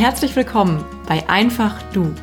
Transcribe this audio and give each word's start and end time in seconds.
herzlich 0.00 0.34
willkommen 0.34 0.82
bei 1.06 1.28
Einfach 1.28 1.74
Du, 1.92 2.14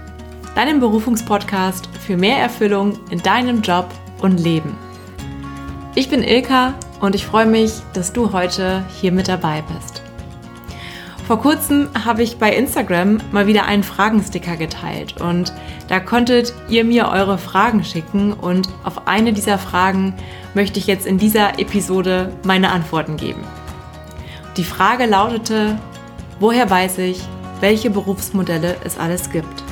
deinem 0.56 0.80
Berufungspodcast 0.80 1.88
für 2.00 2.18
mehr 2.18 2.40
Erfüllung 2.40 2.98
in 3.12 3.22
deinem 3.22 3.62
Job 3.62 3.88
und 4.20 4.40
Leben. 4.40 4.76
Ich 5.94 6.10
bin 6.10 6.24
Ilka 6.24 6.74
und 7.02 7.14
ich 7.14 7.24
freue 7.24 7.46
mich, 7.46 7.74
dass 7.94 8.12
du 8.12 8.34
heute 8.34 8.84
hier 9.00 9.12
mit 9.12 9.28
dabei 9.28 9.62
bist. 9.62 10.02
Vor 11.28 11.40
kurzem 11.40 11.90
habe 12.04 12.24
ich 12.24 12.40
bei 12.40 12.52
Instagram 12.52 13.20
mal 13.32 13.46
wieder 13.46 13.66
einen 13.66 13.84
Fragensticker 13.84 14.56
geteilt 14.56 15.22
und 15.22 15.54
da 15.88 16.00
konntet 16.00 16.56
ihr 16.70 16.84
mir 16.84 17.10
eure 17.10 17.38
Fragen 17.38 17.84
schicken 17.84 18.34
und 18.34 18.70
auf 18.86 19.08
eine 19.08 19.34
dieser 19.34 19.60
Fragen 19.60 20.16
möchte 20.56 20.80
ich 20.80 20.88
jetzt 20.88 21.06
in 21.06 21.20
dieser 21.20 21.60
Episode 21.60 22.34
meine 22.44 22.72
Antworten 22.72 23.18
geben. 23.18 23.44
Die 24.58 24.64
Frage 24.64 25.06
lautete, 25.06 25.78
woher 26.40 26.68
weiß 26.72 26.98
ich, 26.98 27.22
welche 27.60 27.90
Berufsmodelle 27.90 28.78
es 28.84 28.98
alles 28.98 29.30
gibt? 29.30 29.64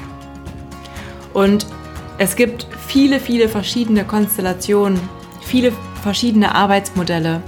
Und 1.34 1.66
es 2.18 2.36
gibt 2.36 2.68
viele, 2.88 3.20
viele 3.20 3.50
verschiedene 3.50 4.06
Konstellationen, 4.06 5.00
viele 5.42 5.74
verschiedene 6.02 6.56
Arbeitsmodelle 6.56 7.42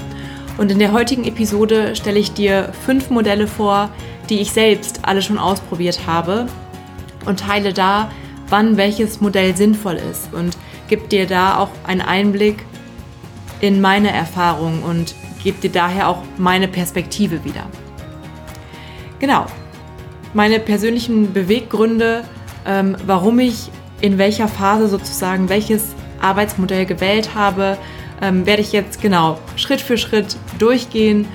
und 0.57 0.71
in 0.71 0.79
der 0.79 0.91
heutigen 0.91 1.23
Episode 1.23 1.95
stelle 1.95 2.19
ich 2.19 2.33
dir 2.33 2.73
fünf 2.85 3.09
Modelle 3.11 3.47
vor, 3.47 3.89
die 4.29 4.41
ich 4.41 4.51
selbst 4.51 5.01
alle 5.03 5.21
schon 5.21 5.37
ausprobiert 5.37 6.01
habe 6.07 6.47
und 7.25 7.41
teile 7.41 7.73
da, 7.73 8.11
wann 8.49 8.75
welches 8.75 9.21
Modell 9.21 9.55
sinnvoll 9.55 9.95
ist 9.95 10.33
und 10.33 10.57
gebe 10.87 11.07
dir 11.07 11.27
da 11.27 11.57
auch 11.59 11.69
einen 11.85 12.01
Einblick 12.01 12.65
in 13.61 13.81
meine 13.81 14.11
Erfahrungen 14.11 14.81
und 14.83 15.13
gebe 15.43 15.59
dir 15.61 15.71
daher 15.71 16.07
auch 16.07 16.23
meine 16.37 16.67
Perspektive 16.67 17.43
wieder. 17.43 17.67
Genau, 19.19 19.45
meine 20.33 20.59
persönlichen 20.59 21.33
Beweggründe, 21.33 22.23
ähm, 22.65 22.95
warum 23.05 23.39
ich 23.39 23.69
in 24.01 24.17
welcher 24.17 24.47
Phase 24.47 24.87
sozusagen 24.87 25.49
welches 25.49 25.95
Arbeitsmodell 26.21 26.85
gewählt 26.85 27.35
habe, 27.35 27.77
ähm, 28.21 28.45
werde 28.45 28.61
ich 28.61 28.71
jetzt 28.71 29.01
genau 29.01 29.39
Schritt 29.55 29.81
für 29.81 29.97
Schritt 29.97 30.37
durchgehen, 30.57 31.27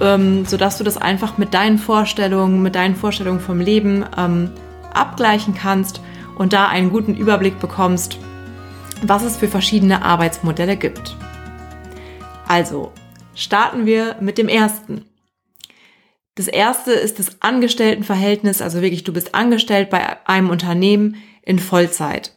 ähm, 0.00 0.44
sodass 0.46 0.78
du 0.78 0.84
das 0.84 0.96
einfach 0.96 1.38
mit 1.38 1.54
deinen 1.54 1.78
Vorstellungen, 1.78 2.62
mit 2.62 2.74
deinen 2.74 2.96
Vorstellungen 2.96 3.40
vom 3.40 3.60
Leben 3.60 4.04
ähm, 4.16 4.50
abgleichen 4.92 5.54
kannst 5.54 6.00
und 6.36 6.52
da 6.52 6.68
einen 6.68 6.90
guten 6.90 7.14
Überblick 7.14 7.60
bekommst, 7.60 8.18
was 9.02 9.22
es 9.22 9.36
für 9.36 9.48
verschiedene 9.48 10.04
Arbeitsmodelle 10.04 10.76
gibt. 10.76 11.16
Also, 12.46 12.92
starten 13.34 13.86
wir 13.86 14.16
mit 14.20 14.38
dem 14.38 14.48
ersten. 14.48 15.04
Das 16.34 16.48
erste 16.48 16.92
ist 16.92 17.18
das 17.18 17.40
Angestelltenverhältnis, 17.40 18.60
also 18.60 18.82
wirklich, 18.82 19.04
du 19.04 19.12
bist 19.12 19.34
angestellt 19.34 19.90
bei 19.90 20.26
einem 20.26 20.50
Unternehmen 20.50 21.16
in 21.42 21.58
Vollzeit. 21.58 22.32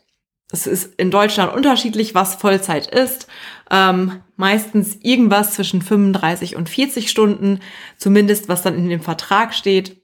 Es 0.51 0.65
ist 0.65 0.93
in 0.97 1.11
Deutschland 1.11 1.53
unterschiedlich, 1.53 2.15
was 2.15 2.35
Vollzeit 2.35 2.87
ist. 2.87 3.27
Ähm, 3.69 4.21
meistens 4.37 4.97
irgendwas 5.01 5.53
zwischen 5.53 5.81
35 5.81 6.55
und 6.55 6.69
40 6.69 7.09
Stunden, 7.09 7.59
zumindest 7.97 8.47
was 8.47 8.61
dann 8.61 8.77
in 8.77 8.87
dem 8.87 9.01
Vertrag 9.01 9.53
steht. 9.53 10.01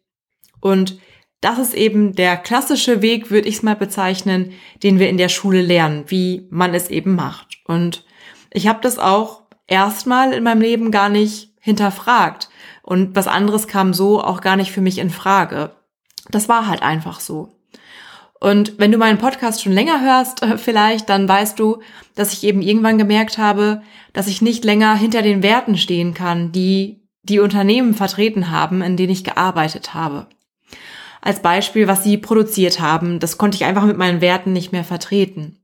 Und 0.60 1.00
das 1.40 1.60
ist 1.60 1.74
eben 1.74 2.16
der 2.16 2.36
klassische 2.38 3.02
Weg, 3.02 3.30
würde 3.30 3.48
ich 3.48 3.56
es 3.56 3.64
mal 3.64 3.76
bezeichnen, 3.76 4.54
den 4.82 5.00
wir 5.00 5.10
in 5.10 5.18
der 5.18 5.30
Schule 5.30 5.62
lernen, 5.62 6.06
wie 6.08 6.48
man 6.50 6.74
es 6.74 6.90
eben 6.90 7.16
macht. 7.16 7.60
Und 7.66 8.06
ich 8.52 8.68
habe 8.68 8.80
das 8.82 8.98
auch 9.00 9.44
erstmal 9.68 10.34
in 10.34 10.44
meinem 10.44 10.62
Leben 10.62 10.92
gar 10.92 11.10
nicht 11.10 11.54
hinterfragt. 11.60 12.50
Und 12.84 13.16
was 13.16 13.28
anderes 13.28 13.68
kam 13.68 13.94
so 13.94 14.22
auch 14.22 14.42
gar 14.42 14.58
nicht 14.58 14.72
für 14.72 14.82
mich 14.82 15.00
in 15.00 15.10
Frage. 15.10 15.72
Das 16.30 16.48
war 16.48 16.68
halt 16.68 16.84
einfach 16.84 17.20
so. 17.20 17.50
Und 18.40 18.78
wenn 18.78 18.92
du 18.92 18.98
meinen 18.98 19.20
Podcast 19.20 19.64
schon 19.64 19.72
länger 19.72 20.02
hörst, 20.02 20.44
äh, 20.44 20.58
vielleicht, 20.58 21.10
dann 21.10 21.28
weißt 21.28 21.58
du, 21.58 21.82
dass 22.14 22.34
ich 22.34 22.44
eben 22.44 22.62
irgendwann 22.62 22.98
gemerkt 22.98 23.38
habe, 23.38 23.82
dass 24.12 24.28
ich 24.28 24.42
nicht 24.42 24.66
länger 24.66 24.96
hinter 24.96 25.22
den 25.22 25.42
Werten 25.42 25.78
stehen 25.78 26.14
kann, 26.14 26.52
die 26.52 27.08
die 27.24 27.40
Unternehmen 27.40 27.94
vertreten 27.94 28.52
haben, 28.52 28.82
in 28.82 28.98
denen 28.98 29.14
ich 29.14 29.24
gearbeitet 29.24 29.94
habe. 29.94 30.28
Als 31.22 31.42
Beispiel, 31.42 31.88
was 31.88 32.04
sie 32.04 32.18
produziert 32.18 32.82
haben, 32.82 33.22
das 33.22 33.38
konnte 33.38 33.56
ich 33.56 33.64
einfach 33.64 33.86
mit 33.86 33.98
meinen 33.98 34.20
Werten 34.20 34.52
nicht 34.52 34.74
mehr 34.74 34.84
vertreten. 34.84 35.63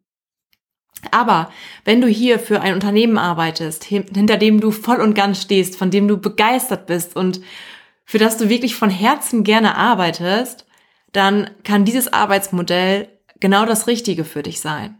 Aber 1.11 1.51
wenn 1.85 2.01
du 2.01 2.07
hier 2.07 2.39
für 2.39 2.61
ein 2.61 2.73
Unternehmen 2.73 3.17
arbeitest, 3.17 3.83
hinter 3.83 4.37
dem 4.37 4.59
du 4.59 4.71
voll 4.71 5.01
und 5.01 5.13
ganz 5.13 5.41
stehst, 5.41 5.77
von 5.77 5.91
dem 5.91 6.07
du 6.07 6.17
begeistert 6.17 6.87
bist 6.87 7.15
und 7.15 7.41
für 8.05 8.17
das 8.17 8.37
du 8.37 8.49
wirklich 8.49 8.75
von 8.75 8.89
Herzen 8.89 9.43
gerne 9.43 9.77
arbeitest, 9.77 10.65
dann 11.11 11.49
kann 11.63 11.85
dieses 11.85 12.11
Arbeitsmodell 12.11 13.07
genau 13.39 13.65
das 13.65 13.87
Richtige 13.87 14.25
für 14.25 14.43
dich 14.43 14.59
sein. 14.59 14.97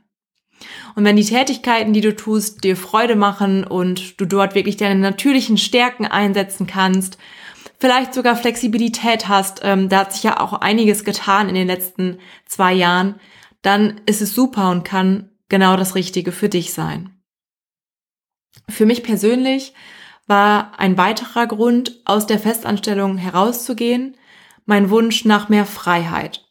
Und 0.95 1.05
wenn 1.05 1.15
die 1.15 1.25
Tätigkeiten, 1.25 1.93
die 1.93 2.01
du 2.01 2.15
tust, 2.15 2.63
dir 2.63 2.75
Freude 2.75 3.15
machen 3.15 3.63
und 3.63 4.19
du 4.19 4.25
dort 4.25 4.55
wirklich 4.55 4.77
deine 4.77 4.99
natürlichen 4.99 5.57
Stärken 5.57 6.05
einsetzen 6.05 6.67
kannst, 6.67 7.17
vielleicht 7.79 8.13
sogar 8.13 8.35
Flexibilität 8.35 9.27
hast, 9.27 9.61
ähm, 9.63 9.89
da 9.89 9.99
hat 9.99 10.13
sich 10.13 10.23
ja 10.23 10.39
auch 10.39 10.53
einiges 10.53 11.03
getan 11.05 11.47
in 11.49 11.55
den 11.55 11.67
letzten 11.67 12.19
zwei 12.45 12.73
Jahren, 12.73 13.15
dann 13.61 14.01
ist 14.05 14.21
es 14.21 14.35
super 14.35 14.69
und 14.71 14.83
kann 14.83 15.28
genau 15.49 15.75
das 15.75 15.95
Richtige 15.95 16.31
für 16.31 16.49
dich 16.49 16.73
sein. 16.73 17.19
Für 18.69 18.85
mich 18.85 19.03
persönlich 19.03 19.73
war 20.27 20.79
ein 20.79 20.97
weiterer 20.97 21.47
Grund, 21.47 22.01
aus 22.05 22.27
der 22.27 22.39
Festanstellung 22.39 23.17
herauszugehen, 23.17 24.15
mein 24.65 24.91
Wunsch 24.91 25.25
nach 25.25 25.49
mehr 25.49 25.65
Freiheit. 25.65 26.45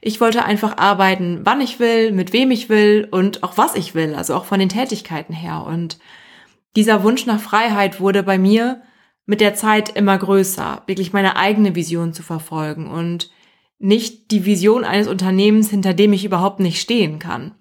Ich 0.00 0.20
wollte 0.20 0.44
einfach 0.44 0.76
arbeiten, 0.76 1.40
wann 1.44 1.60
ich 1.60 1.78
will, 1.78 2.12
mit 2.12 2.32
wem 2.32 2.50
ich 2.50 2.68
will 2.68 3.08
und 3.10 3.42
auch 3.42 3.56
was 3.56 3.76
ich 3.76 3.94
will, 3.94 4.14
also 4.14 4.34
auch 4.34 4.44
von 4.44 4.58
den 4.58 4.68
Tätigkeiten 4.68 5.32
her. 5.32 5.64
Und 5.66 5.98
dieser 6.76 7.02
Wunsch 7.04 7.24
nach 7.26 7.40
Freiheit 7.40 8.00
wurde 8.00 8.22
bei 8.22 8.36
mir 8.36 8.82
mit 9.26 9.40
der 9.40 9.54
Zeit 9.54 9.96
immer 9.96 10.18
größer, 10.18 10.82
wirklich 10.86 11.12
meine 11.12 11.36
eigene 11.36 11.74
Vision 11.74 12.12
zu 12.12 12.22
verfolgen 12.22 12.90
und 12.90 13.30
nicht 13.78 14.30
die 14.30 14.44
Vision 14.44 14.84
eines 14.84 15.08
Unternehmens, 15.08 15.70
hinter 15.70 15.94
dem 15.94 16.12
ich 16.12 16.24
überhaupt 16.24 16.60
nicht 16.60 16.80
stehen 16.80 17.18
kann. 17.18 17.54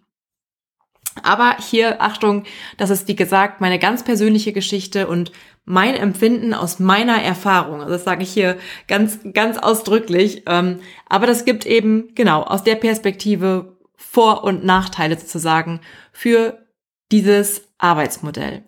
Aber 1.22 1.58
hier, 1.60 2.02
Achtung, 2.02 2.44
das 2.78 2.90
ist 2.90 3.08
wie 3.08 3.16
gesagt 3.16 3.62
meine 3.62 3.78
ganz 3.78 4.04
persönliche 4.04 4.52
Geschichte 4.52 5.08
und 5.08 5.32
mein 5.66 5.96
Empfinden 5.96 6.54
aus 6.54 6.80
meiner 6.80 7.22
Erfahrung. 7.22 7.82
Also 7.82 7.94
das 7.94 8.04
sage 8.04 8.24
ich 8.24 8.34
hier 8.34 8.58
ganz, 8.88 9.20
ganz 9.34 9.58
ausdrücklich. 9.58 10.44
Ähm, 10.48 10.80
aber 11.08 11.28
das 11.28 11.46
gibt 11.46 11.66
eben 11.66 12.14
genau 12.16 12.42
aus 12.42 12.64
der 12.64 12.76
Perspektive 12.76 13.78
Vor- 13.96 14.44
und 14.44 14.66
Nachteile 14.66 15.18
sozusagen 15.18 15.80
für 16.12 16.66
dieses 17.12 17.70
Arbeitsmodell. 17.78 18.64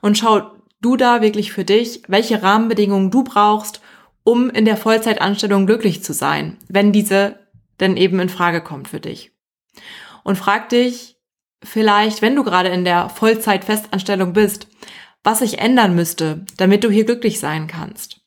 Und 0.00 0.18
schau 0.18 0.52
du 0.80 0.96
da 0.96 1.22
wirklich 1.22 1.52
für 1.52 1.64
dich, 1.64 2.02
welche 2.06 2.42
Rahmenbedingungen 2.42 3.10
du 3.10 3.24
brauchst, 3.24 3.80
um 4.22 4.50
in 4.50 4.64
der 4.64 4.76
Vollzeitanstellung 4.76 5.66
glücklich 5.66 6.04
zu 6.04 6.12
sein, 6.12 6.58
wenn 6.68 6.92
diese 6.92 7.38
denn 7.80 7.96
eben 7.96 8.20
in 8.20 8.28
Frage 8.28 8.60
kommt 8.60 8.88
für 8.88 9.00
dich. 9.00 9.32
Und 10.22 10.36
frag 10.36 10.68
dich, 10.68 11.17
vielleicht, 11.62 12.22
wenn 12.22 12.36
du 12.36 12.44
gerade 12.44 12.68
in 12.68 12.84
der 12.84 13.08
Vollzeit-Festanstellung 13.08 14.32
bist, 14.32 14.68
was 15.24 15.40
sich 15.40 15.58
ändern 15.58 15.94
müsste, 15.94 16.44
damit 16.56 16.84
du 16.84 16.90
hier 16.90 17.04
glücklich 17.04 17.40
sein 17.40 17.66
kannst. 17.66 18.20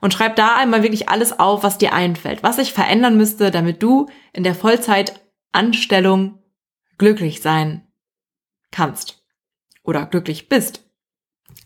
Und 0.00 0.14
schreib 0.14 0.36
da 0.36 0.56
einmal 0.56 0.82
wirklich 0.82 1.08
alles 1.08 1.38
auf, 1.38 1.62
was 1.62 1.76
dir 1.76 1.92
einfällt, 1.92 2.42
was 2.42 2.56
sich 2.56 2.72
verändern 2.72 3.16
müsste, 3.16 3.50
damit 3.50 3.82
du 3.82 4.08
in 4.32 4.44
der 4.44 4.54
Vollzeitanstellung 4.54 6.42
glücklich 6.96 7.42
sein 7.42 7.86
kannst 8.70 9.22
oder 9.82 10.06
glücklich 10.06 10.48
bist. 10.48 10.84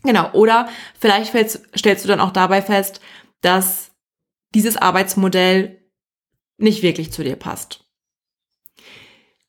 Genau, 0.03 0.31
oder 0.33 0.69
vielleicht 0.99 1.33
stellst 1.77 2.03
du 2.03 2.07
dann 2.07 2.19
auch 2.19 2.31
dabei 2.31 2.61
fest, 2.61 2.99
dass 3.41 3.91
dieses 4.53 4.77
Arbeitsmodell 4.77 5.81
nicht 6.57 6.83
wirklich 6.83 7.11
zu 7.11 7.23
dir 7.23 7.35
passt. 7.35 7.85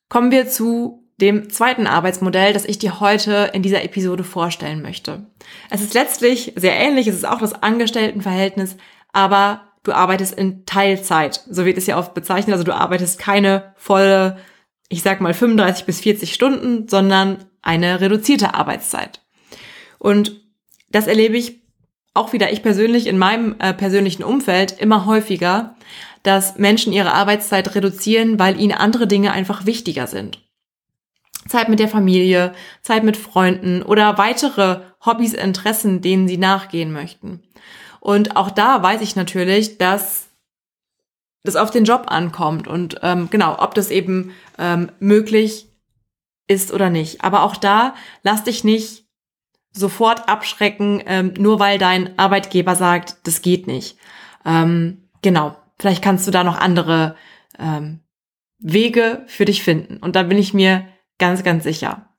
Kommen 0.09 0.31
wir 0.31 0.47
zu 0.47 1.06
dem 1.19 1.49
zweiten 1.49 1.87
Arbeitsmodell, 1.87 2.53
das 2.53 2.65
ich 2.65 2.77
dir 2.77 2.99
heute 2.99 3.49
in 3.53 3.63
dieser 3.63 3.83
Episode 3.83 4.23
vorstellen 4.23 4.81
möchte. 4.81 5.25
Es 5.69 5.81
ist 5.81 5.93
letztlich 5.93 6.53
sehr 6.55 6.75
ähnlich, 6.75 7.07
es 7.07 7.15
ist 7.15 7.27
auch 7.27 7.39
das 7.39 7.63
Angestelltenverhältnis, 7.63 8.77
aber 9.13 9.61
du 9.83 9.93
arbeitest 9.93 10.37
in 10.37 10.65
Teilzeit, 10.65 11.43
so 11.49 11.65
wird 11.65 11.77
es 11.77 11.87
ja 11.87 11.97
oft 11.97 12.13
bezeichnet. 12.13 12.53
Also 12.53 12.63
du 12.63 12.75
arbeitest 12.75 13.19
keine 13.19 13.73
volle, 13.77 14.37
ich 14.89 15.01
sag 15.01 15.21
mal 15.21 15.33
35 15.33 15.85
bis 15.85 16.01
40 16.01 16.33
Stunden, 16.33 16.87
sondern 16.87 17.45
eine 17.61 17.99
reduzierte 17.99 18.53
Arbeitszeit. 18.53 19.21
Und 19.97 20.39
das 20.89 21.07
erlebe 21.07 21.37
ich 21.37 21.61
auch 22.13 22.33
wieder 22.33 22.51
ich 22.51 22.63
persönlich 22.63 23.07
in 23.07 23.17
meinem 23.17 23.55
äh, 23.59 23.73
persönlichen 23.73 24.23
Umfeld 24.23 24.79
immer 24.79 25.05
häufiger, 25.05 25.75
dass 26.23 26.57
Menschen 26.57 26.91
ihre 26.91 27.13
Arbeitszeit 27.13 27.75
reduzieren, 27.75 28.39
weil 28.39 28.59
ihnen 28.59 28.73
andere 28.73 29.07
Dinge 29.07 29.31
einfach 29.31 29.65
wichtiger 29.65 30.07
sind. 30.07 30.46
Zeit 31.47 31.69
mit 31.69 31.79
der 31.79 31.87
Familie, 31.87 32.53
Zeit 32.81 33.03
mit 33.03 33.17
Freunden 33.17 33.81
oder 33.81 34.17
weitere 34.17 34.81
Hobbys, 35.05 35.33
Interessen, 35.33 36.01
denen 36.01 36.27
sie 36.27 36.37
nachgehen 36.37 36.91
möchten. 36.91 37.43
Und 37.99 38.35
auch 38.35 38.51
da 38.51 38.81
weiß 38.81 39.01
ich 39.01 39.15
natürlich, 39.15 39.77
dass 39.77 40.27
das 41.43 41.55
auf 41.55 41.71
den 41.71 41.85
Job 41.85 42.05
ankommt 42.07 42.67
und 42.67 42.99
ähm, 43.03 43.29
genau, 43.29 43.57
ob 43.59 43.73
das 43.73 43.89
eben 43.89 44.33
ähm, 44.57 44.91
möglich 44.99 45.67
ist 46.47 46.73
oder 46.73 46.89
nicht. 46.89 47.23
Aber 47.23 47.43
auch 47.43 47.55
da 47.55 47.95
lass 48.23 48.43
dich 48.43 48.63
nicht 48.63 49.05
sofort 49.71 50.27
abschrecken, 50.27 51.01
ähm, 51.05 51.33
nur 51.37 51.59
weil 51.59 51.77
dein 51.77 52.17
Arbeitgeber 52.17 52.75
sagt, 52.75 53.17
das 53.23 53.41
geht 53.41 53.67
nicht. 53.67 53.97
Ähm, 54.45 55.09
genau, 55.21 55.55
vielleicht 55.79 56.03
kannst 56.03 56.27
du 56.27 56.31
da 56.31 56.43
noch 56.43 56.57
andere 56.57 57.15
ähm, 57.59 58.01
Wege 58.59 59.23
für 59.27 59.45
dich 59.45 59.63
finden. 59.63 59.97
Und 59.97 60.15
da 60.15 60.23
bin 60.23 60.37
ich 60.37 60.53
mir 60.53 60.87
ganz, 61.19 61.43
ganz 61.43 61.63
sicher. 61.63 62.09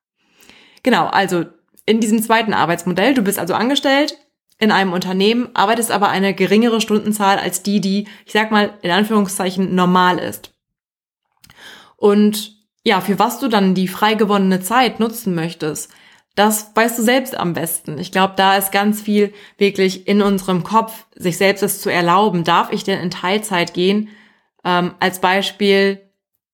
Genau, 0.83 1.07
also 1.07 1.45
in 1.87 2.01
diesem 2.01 2.23
zweiten 2.23 2.55
Arbeitsmodell, 2.55 3.15
du 3.15 3.23
bist 3.23 3.39
also 3.39 3.55
angestellt 3.55 4.17
in 4.59 4.73
einem 4.73 4.93
Unternehmen, 4.93 5.49
arbeitest 5.55 5.91
aber 5.91 6.09
eine 6.09 6.35
geringere 6.35 6.81
Stundenzahl 6.81 7.39
als 7.39 7.63
die, 7.63 7.81
die, 7.81 8.09
ich 8.27 8.33
sag 8.33 8.51
mal, 8.51 8.75
in 8.83 8.91
Anführungszeichen 8.91 9.75
normal 9.75 10.19
ist. 10.19 10.53
Und 11.97 12.57
ja, 12.85 13.01
für 13.01 13.19
was 13.19 13.39
du 13.39 13.49
dann 13.49 13.75
die 13.75 13.89
frei 13.89 14.15
gewonnene 14.15 14.61
Zeit 14.61 14.99
nutzen 15.01 15.35
möchtest, 15.35 15.91
das 16.35 16.71
weißt 16.75 16.99
du 16.99 17.03
selbst 17.03 17.37
am 17.37 17.53
besten. 17.53 17.99
Ich 17.99 18.13
glaube, 18.13 18.35
da 18.37 18.57
ist 18.57 18.71
ganz 18.71 19.01
viel 19.01 19.33
wirklich 19.57 20.07
in 20.07 20.23
unserem 20.23 20.63
Kopf, 20.63 21.07
sich 21.17 21.37
selbst 21.37 21.63
es 21.63 21.81
zu 21.81 21.91
erlauben. 21.91 22.45
Darf 22.45 22.73
ich 22.73 22.85
denn 22.85 23.01
in 23.01 23.11
Teilzeit 23.11 23.75
gehen? 23.75 24.11
Ähm, 24.65 24.95
als 25.01 25.21
Beispiel, 25.21 26.01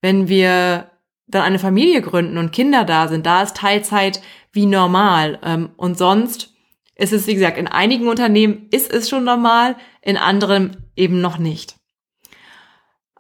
wenn 0.01 0.29
wir 0.29 0.91
dann 1.35 1.43
eine 1.43 1.59
Familie 1.59 2.01
gründen 2.01 2.39
und 2.39 2.53
Kinder 2.53 2.85
da 2.85 3.09
sind, 3.09 3.27
da 3.27 3.43
ist 3.43 3.57
Teilzeit 3.57 4.21
wie 4.53 4.67
normal. 4.67 5.39
Ähm, 5.43 5.71
und 5.77 5.99
sonst 5.99 6.55
ist 6.97 7.13
es, 7.13 7.27
wie 7.27 7.35
gesagt, 7.35 7.59
in 7.59 7.67
einigen 7.67 8.09
Unternehmen 8.09 8.69
ist 8.71 8.93
es 8.93 9.09
schon 9.09 9.25
normal, 9.25 9.77
in 10.01 10.17
anderen 10.17 10.85
eben 10.97 11.21
noch 11.21 11.39
nicht. 11.39 11.75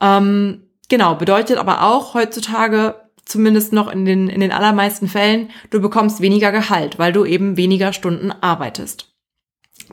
Ähm, 0.00 0.68
genau, 0.88 1.16
bedeutet 1.16 1.58
aber 1.58 1.82
auch 1.82 2.14
heutzutage, 2.14 3.00
zumindest 3.24 3.72
noch 3.72 3.90
in 3.90 4.04
den, 4.04 4.28
in 4.28 4.40
den 4.40 4.52
allermeisten 4.52 5.08
Fällen, 5.08 5.50
du 5.70 5.80
bekommst 5.80 6.20
weniger 6.20 6.52
Gehalt, 6.52 6.98
weil 6.98 7.12
du 7.12 7.24
eben 7.24 7.56
weniger 7.56 7.92
Stunden 7.92 8.30
arbeitest. 8.30 9.12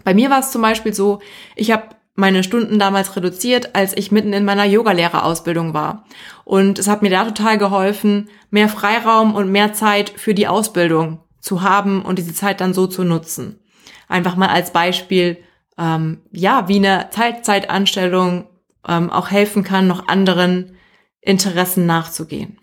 Bei 0.03 0.13
mir 0.13 0.29
war 0.29 0.39
es 0.39 0.51
zum 0.51 0.61
Beispiel 0.61 0.93
so, 0.93 1.21
ich 1.55 1.71
habe 1.71 1.95
meine 2.15 2.43
Stunden 2.43 2.77
damals 2.77 3.15
reduziert, 3.15 3.75
als 3.75 3.95
ich 3.95 4.11
mitten 4.11 4.33
in 4.33 4.45
meiner 4.45 4.65
Yogalehrerausbildung 4.65 5.73
war. 5.73 6.05
Und 6.43 6.77
es 6.77 6.87
hat 6.87 7.01
mir 7.01 7.09
da 7.09 7.25
total 7.25 7.57
geholfen, 7.57 8.29
mehr 8.49 8.69
Freiraum 8.69 9.33
und 9.33 9.51
mehr 9.51 9.73
Zeit 9.73 10.09
für 10.09 10.33
die 10.33 10.47
Ausbildung 10.47 11.23
zu 11.39 11.61
haben 11.61 12.03
und 12.03 12.19
diese 12.19 12.33
Zeit 12.33 12.61
dann 12.61 12.73
so 12.73 12.87
zu 12.87 13.03
nutzen. 13.03 13.59
Einfach 14.07 14.35
mal 14.35 14.49
als 14.49 14.71
Beispiel, 14.71 15.37
ähm, 15.77 16.21
ja, 16.31 16.67
wie 16.67 16.75
eine 16.75 17.09
Teilzeitanstellung 17.11 18.47
ähm, 18.87 19.09
auch 19.09 19.31
helfen 19.31 19.63
kann, 19.63 19.87
noch 19.87 20.07
anderen 20.07 20.77
Interessen 21.21 21.85
nachzugehen. 21.85 22.59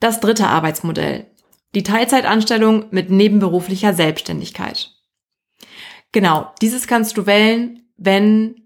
Das 0.00 0.20
dritte 0.20 0.48
Arbeitsmodell. 0.48 1.30
Die 1.74 1.82
Teilzeitanstellung 1.82 2.86
mit 2.90 3.10
nebenberuflicher 3.10 3.92
Selbstständigkeit. 3.92 4.95
Genau, 6.16 6.50
dieses 6.62 6.86
kannst 6.86 7.18
du 7.18 7.26
wählen, 7.26 7.82
wenn 7.98 8.62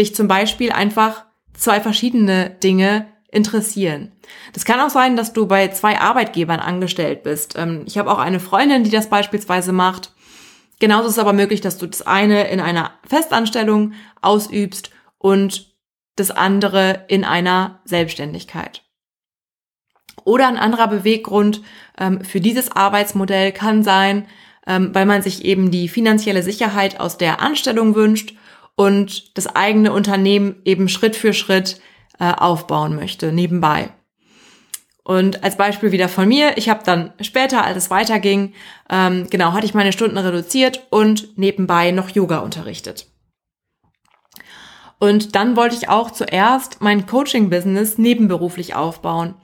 dich 0.00 0.16
zum 0.16 0.26
Beispiel 0.26 0.72
einfach 0.72 1.26
zwei 1.54 1.80
verschiedene 1.80 2.50
Dinge 2.50 3.06
interessieren. 3.30 4.10
Das 4.52 4.64
kann 4.64 4.80
auch 4.80 4.90
sein, 4.90 5.14
dass 5.14 5.32
du 5.32 5.46
bei 5.46 5.68
zwei 5.68 6.00
Arbeitgebern 6.00 6.58
angestellt 6.58 7.22
bist. 7.22 7.54
Ähm, 7.56 7.84
ich 7.86 7.98
habe 7.98 8.10
auch 8.10 8.18
eine 8.18 8.40
Freundin, 8.40 8.82
die 8.82 8.90
das 8.90 9.08
beispielsweise 9.08 9.70
macht. 9.70 10.12
Genauso 10.80 11.06
ist 11.06 11.12
es 11.12 11.18
aber 11.20 11.32
möglich, 11.32 11.60
dass 11.60 11.78
du 11.78 11.86
das 11.86 12.02
eine 12.04 12.48
in 12.48 12.58
einer 12.58 12.90
Festanstellung 13.06 13.92
ausübst 14.20 14.90
und 15.18 15.76
das 16.16 16.32
andere 16.32 17.04
in 17.06 17.22
einer 17.22 17.80
Selbstständigkeit. 17.84 18.82
Oder 20.24 20.48
ein 20.48 20.58
anderer 20.58 20.88
Beweggrund 20.88 21.62
ähm, 21.96 22.24
für 22.24 22.40
dieses 22.40 22.72
Arbeitsmodell 22.72 23.52
kann 23.52 23.84
sein, 23.84 24.26
weil 24.66 25.06
man 25.06 25.22
sich 25.22 25.44
eben 25.44 25.70
die 25.70 25.88
finanzielle 25.88 26.42
Sicherheit 26.42 27.00
aus 27.00 27.18
der 27.18 27.40
Anstellung 27.40 27.94
wünscht 27.94 28.34
und 28.76 29.36
das 29.36 29.46
eigene 29.54 29.92
Unternehmen 29.92 30.56
eben 30.64 30.88
Schritt 30.88 31.16
für 31.16 31.32
Schritt 31.32 31.80
äh, 32.18 32.32
aufbauen 32.32 32.94
möchte, 32.94 33.32
nebenbei. 33.32 33.90
Und 35.04 35.42
als 35.42 35.56
Beispiel 35.56 35.90
wieder 35.90 36.08
von 36.08 36.28
mir, 36.28 36.56
ich 36.56 36.68
habe 36.68 36.84
dann 36.84 37.12
später, 37.20 37.64
als 37.64 37.76
es 37.76 37.90
weiterging, 37.90 38.54
ähm, 38.88 39.26
genau, 39.28 39.52
hatte 39.52 39.66
ich 39.66 39.74
meine 39.74 39.92
Stunden 39.92 40.16
reduziert 40.16 40.86
und 40.90 41.36
nebenbei 41.36 41.90
noch 41.90 42.10
Yoga 42.10 42.38
unterrichtet. 42.38 43.08
Und 45.00 45.34
dann 45.34 45.56
wollte 45.56 45.74
ich 45.74 45.88
auch 45.88 46.12
zuerst 46.12 46.80
mein 46.80 47.06
Coaching-Business 47.06 47.98
nebenberuflich 47.98 48.76
aufbauen, 48.76 49.34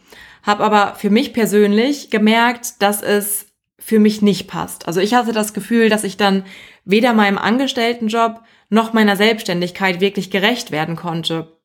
habe 0.44 0.62
aber 0.62 0.94
für 0.94 1.10
mich 1.10 1.32
persönlich 1.32 2.10
gemerkt, 2.10 2.80
dass 2.80 3.02
es 3.02 3.47
für 3.88 3.98
mich 3.98 4.20
nicht 4.20 4.48
passt. 4.48 4.86
Also 4.86 5.00
ich 5.00 5.14
hatte 5.14 5.32
das 5.32 5.54
Gefühl, 5.54 5.88
dass 5.88 6.04
ich 6.04 6.18
dann 6.18 6.44
weder 6.84 7.14
meinem 7.14 7.38
Angestelltenjob 7.38 8.42
noch 8.68 8.92
meiner 8.92 9.16
Selbstständigkeit 9.16 10.02
wirklich 10.02 10.30
gerecht 10.30 10.70
werden 10.70 10.94
konnte. 10.94 11.56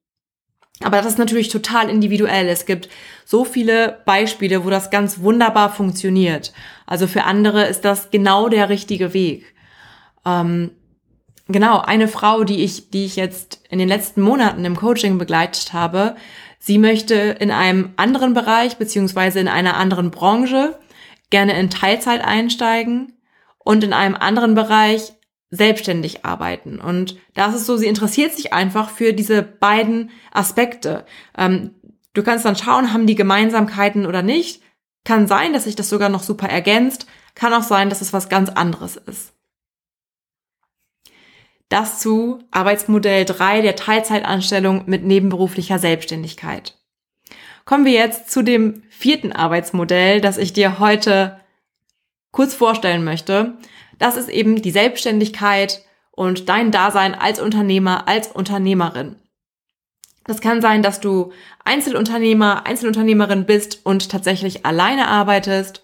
Aber 0.80 0.96
das 0.96 1.06
ist 1.06 1.18
natürlich 1.18 1.50
total 1.50 1.90
individuell. 1.90 2.48
Es 2.48 2.66
gibt 2.66 2.88
so 3.26 3.44
viele 3.44 4.02
Beispiele, 4.06 4.64
wo 4.64 4.70
das 4.70 4.90
ganz 4.90 5.20
wunderbar 5.20 5.70
funktioniert. 5.70 6.54
Also 6.88 7.08
für 7.08 7.26
andere 7.26 7.66
ist 7.66 7.84
das 7.84 8.10
genau 8.10 8.48
der 8.48 8.70
richtige 8.70 9.14
Weg. 9.14 9.54
Ähm, 10.26 10.72
genau, 11.50 11.80
eine 11.80 12.08
Frau, 12.08 12.46
die 12.46 12.64
ich, 12.64 12.90
die 12.90 13.04
ich 13.04 13.18
jetzt 13.18 13.66
in 13.70 13.80
den 13.80 13.90
letzten 13.90 14.22
Monaten 14.22 14.64
im 14.64 14.78
Coaching 14.78 15.18
begleitet 15.18 15.74
habe, 15.74 16.16
sie 16.58 16.78
möchte 16.78 17.16
in 17.16 17.52
einem 17.52 17.92
anderen 17.98 18.34
Bereich 18.34 18.78
beziehungsweise 18.78 19.42
in 19.42 19.50
einer 19.50 19.76
anderen 19.76 20.10
Branche 20.10 20.80
gerne 21.34 21.60
in 21.60 21.72
Teilzeit 21.72 22.24
einsteigen 22.24 23.18
und 23.58 23.84
in 23.84 23.92
einem 23.92 24.14
anderen 24.14 24.54
Bereich 24.54 25.14
selbstständig 25.50 26.24
arbeiten. 26.24 26.80
Und 26.80 27.18
das 27.34 27.56
ist 27.56 27.66
so, 27.66 27.76
sie 27.76 27.88
interessiert 27.88 28.34
sich 28.34 28.54
einfach 28.54 28.92
für 28.92 29.14
diese 29.14 29.42
beiden 29.42 30.12
Aspekte. 30.32 31.08
Ähm, 31.36 31.72
du 32.14 32.22
kannst 32.22 32.46
dann 32.46 32.56
schauen, 32.56 32.94
haben 32.94 33.08
die 33.08 33.16
Gemeinsamkeiten 33.16 34.06
oder 34.06 34.22
nicht. 34.22 34.62
Kann 35.06 35.28
sein, 35.28 35.54
dass 35.54 35.64
sich 35.64 35.76
das 35.76 35.90
sogar 35.90 36.10
noch 36.10 36.22
super 36.22 36.50
ergänzt. 36.50 37.08
Kann 37.34 37.52
auch 37.52 37.64
sein, 37.64 37.90
dass 37.90 38.02
es 38.02 38.14
was 38.14 38.30
ganz 38.30 38.50
anderes 38.50 38.96
ist. 38.96 39.34
Das 41.68 41.98
zu 42.00 42.44
Arbeitsmodell 42.52 43.26
3 43.26 43.62
der 43.62 43.76
Teilzeitanstellung 43.76 44.84
mit 44.86 45.04
nebenberuflicher 45.04 45.80
Selbstständigkeit. 45.80 46.78
Kommen 47.66 47.86
wir 47.86 47.94
jetzt 47.94 48.30
zu 48.30 48.42
dem 48.42 48.84
vierten 48.90 49.32
Arbeitsmodell, 49.32 50.20
das 50.22 50.38
ich 50.38 50.54
dir 50.54 50.80
heute 50.80 51.40
kurz 52.32 52.54
vorstellen 52.54 53.04
möchte. 53.04 53.58
Das 54.00 54.18
ist 54.18 54.30
eben 54.30 54.62
die 54.62 54.72
Selbstständigkeit 54.72 55.86
und 56.12 56.50
dein 56.50 56.72
Dasein 56.72 57.16
als 57.16 57.40
Unternehmer, 57.40 58.08
als 58.08 58.28
Unternehmerin. 58.28 59.16
Das 60.26 60.42
kann 60.42 60.62
sein, 60.62 60.84
dass 60.84 61.00
du 61.00 61.32
Einzelunternehmer, 61.64 62.66
Einzelunternehmerin 62.66 63.46
bist 63.46 63.86
und 63.86 64.10
tatsächlich 64.10 64.66
alleine 64.66 65.08
arbeitest. 65.08 65.84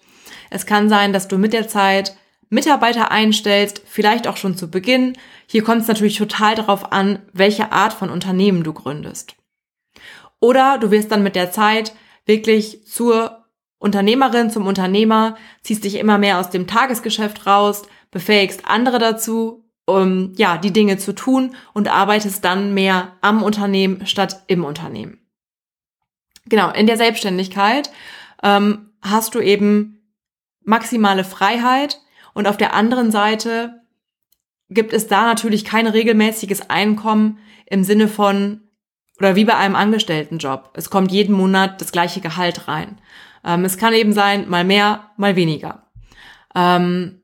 Es 0.50 0.66
kann 0.66 0.88
sein, 0.88 1.12
dass 1.12 1.28
du 1.28 1.38
mit 1.38 1.52
der 1.52 1.68
Zeit 1.68 2.16
Mitarbeiter 2.48 3.10
einstellst, 3.10 3.82
vielleicht 3.86 4.26
auch 4.26 4.36
schon 4.36 4.56
zu 4.56 4.70
Beginn. 4.70 5.16
Hier 5.46 5.62
kommt 5.62 5.82
es 5.82 5.88
natürlich 5.88 6.16
total 6.16 6.56
darauf 6.56 6.92
an, 6.92 7.20
welche 7.32 7.70
Art 7.70 7.92
von 7.92 8.10
Unternehmen 8.10 8.64
du 8.64 8.72
gründest. 8.72 9.36
Oder 10.40 10.78
du 10.78 10.90
wirst 10.90 11.12
dann 11.12 11.22
mit 11.22 11.36
der 11.36 11.52
Zeit 11.52 11.94
wirklich 12.24 12.86
zur 12.86 13.44
Unternehmerin, 13.78 14.50
zum 14.50 14.66
Unternehmer, 14.66 15.36
ziehst 15.62 15.84
dich 15.84 15.96
immer 15.96 16.18
mehr 16.18 16.38
aus 16.38 16.50
dem 16.50 16.66
Tagesgeschäft 16.66 17.46
raus, 17.46 17.82
befähigst 18.10 18.62
andere 18.64 18.98
dazu, 18.98 19.64
um 19.86 20.32
ja, 20.36 20.58
die 20.58 20.72
Dinge 20.72 20.98
zu 20.98 21.14
tun 21.14 21.54
und 21.72 21.88
arbeitest 21.88 22.44
dann 22.44 22.74
mehr 22.74 23.16
am 23.20 23.42
Unternehmen 23.42 24.06
statt 24.06 24.42
im 24.46 24.64
Unternehmen. 24.64 25.18
Genau, 26.46 26.70
in 26.70 26.86
der 26.86 26.96
Selbstständigkeit 26.96 27.90
ähm, 28.42 28.90
hast 29.02 29.34
du 29.34 29.40
eben 29.40 30.00
maximale 30.62 31.24
Freiheit 31.24 32.00
und 32.34 32.46
auf 32.46 32.56
der 32.56 32.74
anderen 32.74 33.10
Seite 33.10 33.82
gibt 34.68 34.92
es 34.92 35.06
da 35.06 35.24
natürlich 35.24 35.64
kein 35.64 35.86
regelmäßiges 35.86 36.70
Einkommen 36.70 37.38
im 37.66 37.82
Sinne 37.82 38.08
von 38.08 38.62
oder 39.20 39.36
wie 39.36 39.44
bei 39.44 39.56
einem 39.56 39.76
Angestelltenjob. 39.76 40.70
Es 40.74 40.90
kommt 40.90 41.12
jeden 41.12 41.34
Monat 41.34 41.80
das 41.80 41.92
gleiche 41.92 42.20
Gehalt 42.20 42.66
rein. 42.66 42.98
Ähm, 43.44 43.64
es 43.64 43.78
kann 43.78 43.94
eben 43.94 44.12
sein, 44.12 44.48
mal 44.48 44.64
mehr, 44.64 45.10
mal 45.16 45.36
weniger. 45.36 45.86
Ähm, 46.54 47.20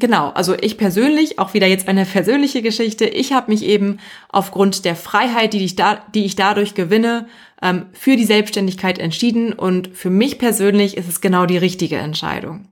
Genau, 0.00 0.30
also 0.30 0.56
ich 0.58 0.78
persönlich, 0.78 1.38
auch 1.38 1.52
wieder 1.52 1.66
jetzt 1.66 1.86
eine 1.86 2.06
persönliche 2.06 2.62
Geschichte, 2.62 3.04
ich 3.04 3.34
habe 3.34 3.50
mich 3.50 3.62
eben 3.62 3.98
aufgrund 4.30 4.86
der 4.86 4.96
Freiheit, 4.96 5.52
die 5.52 5.62
ich, 5.62 5.76
da, 5.76 5.96
die 6.14 6.24
ich 6.24 6.36
dadurch 6.36 6.74
gewinne, 6.74 7.28
ähm, 7.60 7.86
für 7.92 8.16
die 8.16 8.24
Selbstständigkeit 8.24 8.98
entschieden 8.98 9.52
und 9.52 9.88
für 9.88 10.08
mich 10.08 10.38
persönlich 10.38 10.96
ist 10.96 11.06
es 11.06 11.20
genau 11.20 11.44
die 11.44 11.58
richtige 11.58 11.98
Entscheidung. 11.98 12.68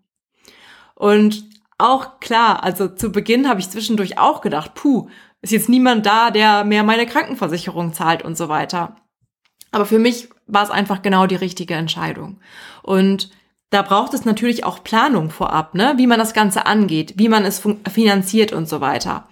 Und 0.95 1.45
auch 1.77 2.19
klar, 2.19 2.65
also 2.65 2.89
zu 2.89 3.13
Beginn 3.13 3.47
habe 3.47 3.61
ich 3.61 3.69
zwischendurch 3.69 4.19
auch 4.19 4.41
gedacht, 4.41 4.73
puh, 4.75 5.09
ist 5.43 5.53
jetzt 5.53 5.69
niemand 5.69 6.07
da, 6.07 6.31
der 6.31 6.65
mehr 6.65 6.83
meine 6.83 7.07
Krankenversicherung 7.07 7.93
zahlt 7.93 8.23
und 8.23 8.37
so 8.37 8.49
weiter. 8.49 8.97
Aber 9.71 9.87
für 9.87 9.99
mich 9.99 10.29
war 10.47 10.65
es 10.65 10.71
einfach 10.71 11.03
genau 11.03 11.27
die 11.27 11.37
richtige 11.37 11.75
Entscheidung. 11.75 12.41
Und 12.83 13.31
da 13.71 13.83
braucht 13.83 14.15
es 14.15 14.25
natürlich 14.25 14.65
auch 14.65 14.83
Planung 14.83 15.31
vorab, 15.31 15.75
ne? 15.75 15.95
wie 15.97 16.07
man 16.07 16.19
das 16.19 16.33
Ganze 16.33 16.67
angeht, 16.67 17.15
wie 17.17 17.29
man 17.29 17.45
es 17.45 17.63
finanziert 17.91 18.53
und 18.53 18.69
so 18.69 18.81
weiter. 18.81 19.29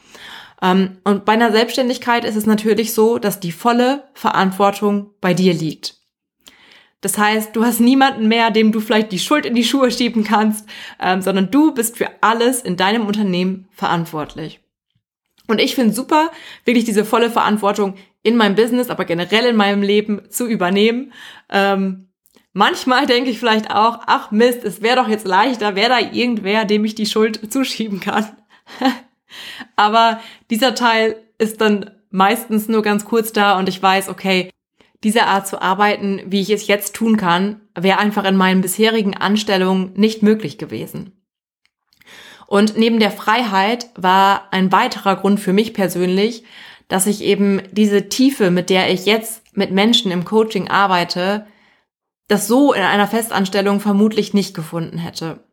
Ähm, 0.62 0.98
und 1.04 1.24
bei 1.24 1.32
einer 1.32 1.52
Selbstständigkeit 1.52 2.24
ist 2.24 2.36
es 2.36 2.46
natürlich 2.46 2.92
so, 2.92 3.18
dass 3.18 3.40
die 3.40 3.52
volle 3.52 4.04
Verantwortung 4.14 5.10
bei 5.20 5.32
dir 5.32 5.54
liegt. 5.54 5.96
Das 7.00 7.18
heißt, 7.18 7.54
du 7.54 7.64
hast 7.64 7.80
niemanden 7.80 8.26
mehr, 8.28 8.50
dem 8.50 8.72
du 8.72 8.80
vielleicht 8.80 9.12
die 9.12 9.18
Schuld 9.18 9.46
in 9.46 9.54
die 9.54 9.64
Schuhe 9.64 9.90
schieben 9.90 10.24
kannst, 10.24 10.68
ähm, 11.00 11.22
sondern 11.22 11.50
du 11.50 11.72
bist 11.72 11.96
für 11.96 12.08
alles 12.20 12.60
in 12.60 12.76
deinem 12.76 13.06
Unternehmen 13.06 13.68
verantwortlich. 13.70 14.60
Und 15.46 15.60
ich 15.60 15.74
finde 15.74 15.94
super, 15.94 16.30
wirklich 16.64 16.84
diese 16.84 17.04
volle 17.04 17.30
Verantwortung 17.30 17.94
in 18.22 18.36
meinem 18.36 18.56
Business, 18.56 18.90
aber 18.90 19.04
generell 19.04 19.46
in 19.46 19.56
meinem 19.56 19.82
Leben 19.82 20.30
zu 20.30 20.46
übernehmen. 20.46 21.12
Ähm, 21.50 22.08
manchmal 22.52 23.06
denke 23.06 23.30
ich 23.30 23.38
vielleicht 23.38 23.70
auch, 23.70 24.00
ach 24.06 24.30
Mist, 24.32 24.64
es 24.64 24.82
wäre 24.82 24.96
doch 24.96 25.08
jetzt 25.08 25.26
leichter, 25.26 25.76
wäre 25.76 25.90
da 25.90 25.98
irgendwer, 26.00 26.64
dem 26.64 26.84
ich 26.84 26.94
die 26.94 27.06
Schuld 27.06 27.40
zuschieben 27.52 28.00
kann. 28.00 28.26
aber 29.76 30.20
dieser 30.50 30.74
Teil 30.74 31.16
ist 31.38 31.60
dann 31.60 31.90
meistens 32.10 32.68
nur 32.68 32.82
ganz 32.82 33.04
kurz 33.04 33.32
da 33.32 33.58
und 33.58 33.68
ich 33.68 33.80
weiß, 33.80 34.08
okay, 34.08 34.50
diese 35.04 35.24
Art 35.24 35.46
zu 35.46 35.60
arbeiten, 35.60 36.22
wie 36.26 36.40
ich 36.40 36.50
es 36.50 36.66
jetzt 36.66 36.96
tun 36.96 37.16
kann, 37.16 37.60
wäre 37.74 37.98
einfach 37.98 38.24
in 38.24 38.36
meinen 38.36 38.62
bisherigen 38.62 39.16
Anstellungen 39.16 39.92
nicht 39.94 40.22
möglich 40.22 40.58
gewesen. 40.58 41.15
Und 42.46 42.76
neben 42.76 43.00
der 43.00 43.10
Freiheit 43.10 43.90
war 43.96 44.52
ein 44.52 44.72
weiterer 44.72 45.16
Grund 45.16 45.40
für 45.40 45.52
mich 45.52 45.74
persönlich, 45.74 46.44
dass 46.88 47.06
ich 47.06 47.22
eben 47.22 47.62
diese 47.72 48.08
Tiefe, 48.08 48.50
mit 48.50 48.70
der 48.70 48.92
ich 48.92 49.06
jetzt 49.06 49.56
mit 49.56 49.72
Menschen 49.72 50.12
im 50.12 50.24
Coaching 50.24 50.68
arbeite, 50.68 51.46
das 52.28 52.46
so 52.46 52.72
in 52.72 52.82
einer 52.82 53.08
Festanstellung 53.08 53.80
vermutlich 53.80 54.34
nicht 54.34 54.54
gefunden 54.54 54.98
hätte. 54.98 55.44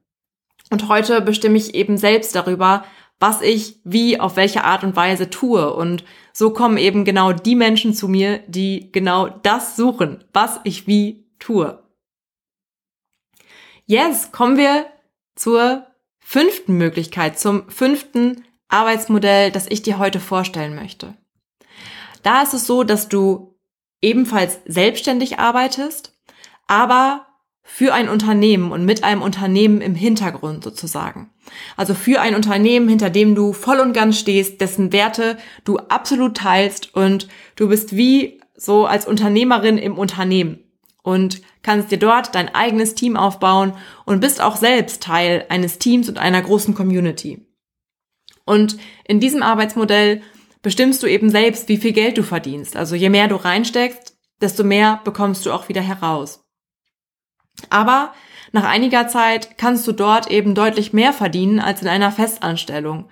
Und 0.70 0.88
heute 0.88 1.22
bestimme 1.22 1.58
ich 1.58 1.76
eben 1.76 1.98
selbst 1.98 2.36
darüber, 2.36 2.86
was 3.20 3.42
ich 3.42 3.80
wie 3.84 4.20
auf 4.20 4.36
welche 4.36 4.64
Art 4.64 4.84
und 4.84 4.96
Weise 4.96 5.30
tue. 5.30 5.74
Und 5.74 6.04
so 6.34 6.52
kommen 6.52 6.78
eben 6.78 7.06
genau 7.06 7.32
die 7.32 7.56
Menschen 7.56 7.94
zu 7.94 8.08
mir, 8.08 8.40
die 8.48 8.92
genau 8.92 9.30
das 9.30 9.76
suchen, 9.76 10.24
was 10.34 10.60
ich 10.64 10.88
wie 10.88 11.26
tue. 11.40 11.82
Yes, 13.86 14.32
kommen 14.32 14.58
wir 14.58 14.88
zur 15.36 15.86
fünften 16.24 16.78
Möglichkeit, 16.78 17.40
zum 17.40 17.70
fünften 17.70 18.44
Arbeitsmodell, 18.70 19.52
das 19.52 19.68
ich 19.68 19.84
dir 19.84 20.00
heute 20.00 20.20
vorstellen 20.20 20.76
möchte. 20.76 21.14
Da 22.24 22.42
ist 22.42 22.54
es 22.54 22.66
so, 22.66 22.84
dass 22.84 23.10
du 23.10 23.56
ebenfalls 24.02 24.60
selbstständig 24.66 25.40
arbeitest, 25.40 26.18
aber 26.68 27.28
für 27.64 27.94
ein 27.94 28.10
Unternehmen 28.10 28.72
und 28.72 28.84
mit 28.84 29.04
einem 29.04 29.22
Unternehmen 29.22 29.80
im 29.80 29.96
Hintergrund 29.96 30.64
sozusagen. 30.64 31.30
Also 31.78 31.94
für 31.94 32.20
ein 32.20 32.36
Unternehmen, 32.36 32.90
hinter 32.90 33.10
dem 33.10 33.36
du 33.36 33.54
voll 33.54 33.80
und 33.80 33.94
ganz 33.94 34.20
stehst, 34.20 34.60
dessen 34.60 34.92
Werte 34.92 35.38
du 35.64 35.78
absolut 35.78 36.36
teilst 36.36 36.94
und 36.96 37.28
du 37.56 37.70
bist 37.70 37.96
wie 37.96 38.42
so 38.56 38.86
als 38.86 39.08
Unternehmerin 39.08 39.78
im 39.78 39.98
Unternehmen 39.98 40.63
und 41.04 41.42
kannst 41.62 41.92
dir 41.92 42.00
dort 42.00 42.34
dein 42.34 42.54
eigenes 42.56 42.96
Team 42.96 43.16
aufbauen 43.16 43.74
und 44.06 44.22
bist 44.22 44.42
auch 44.42 44.56
selbst 44.56 45.04
Teil 45.04 45.46
eines 45.50 45.78
Teams 45.78 46.10
und 46.10 46.18
einer 46.18 46.42
großen 46.42 46.74
Community. 46.74 47.46
Und 48.46 48.78
in 49.06 49.20
diesem 49.20 49.44
Arbeitsmodell 49.44 50.22
bestimmst 50.62 51.04
du 51.04 51.08
eben 51.08 51.30
selbst, 51.30 51.68
wie 51.70 51.78
viel 51.78 51.92
Geld 51.92 52.18
du 52.18 52.24
verdienst. 52.24 52.76
Also 52.76 52.96
je 52.96 53.10
mehr 53.10 53.28
du 53.28 53.36
reinsteckst, 53.36 54.18
desto 54.42 54.64
mehr 54.64 55.02
bekommst 55.04 55.46
du 55.46 55.52
auch 55.52 55.70
wieder 55.70 55.82
heraus. 55.82 56.44
Aber 57.70 58.14
nach 58.52 58.64
einiger 58.64 59.08
Zeit 59.08 59.58
kannst 59.58 59.88
du 59.88 59.92
dort 59.92 60.32
eben 60.32 60.56
deutlich 60.56 60.94
mehr 60.94 61.14
verdienen 61.14 61.60
als 61.60 61.82
in 61.82 61.88
einer 61.88 62.12
Festanstellung, 62.12 63.10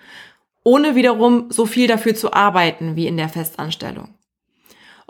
ohne 0.64 0.96
wiederum 0.96 1.52
so 1.52 1.66
viel 1.66 1.88
dafür 1.88 2.16
zu 2.16 2.34
arbeiten 2.34 2.96
wie 2.96 3.08
in 3.08 3.18
der 3.18 3.30
Festanstellung. 3.30 4.16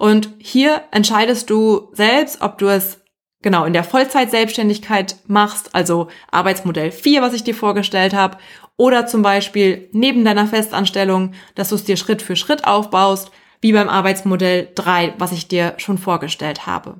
Und 0.01 0.31
hier 0.39 0.81
entscheidest 0.89 1.51
du 1.51 1.91
selbst, 1.93 2.41
ob 2.41 2.57
du 2.57 2.65
es 2.65 3.01
genau 3.43 3.65
in 3.65 3.73
der 3.73 3.83
Vollzeit-Selbstständigkeit 3.83 5.17
machst, 5.27 5.75
also 5.75 6.07
Arbeitsmodell 6.31 6.91
4, 6.91 7.21
was 7.21 7.35
ich 7.35 7.43
dir 7.43 7.53
vorgestellt 7.53 8.15
habe, 8.15 8.39
oder 8.77 9.05
zum 9.05 9.21
Beispiel 9.21 9.89
neben 9.91 10.25
deiner 10.25 10.47
Festanstellung, 10.47 11.35
dass 11.53 11.69
du 11.69 11.75
es 11.75 11.83
dir 11.83 11.97
Schritt 11.97 12.23
für 12.23 12.35
Schritt 12.35 12.65
aufbaust, 12.65 13.29
wie 13.61 13.73
beim 13.73 13.89
Arbeitsmodell 13.89 14.69
3, 14.73 15.13
was 15.19 15.33
ich 15.33 15.47
dir 15.47 15.75
schon 15.77 15.99
vorgestellt 15.99 16.65
habe. 16.65 16.99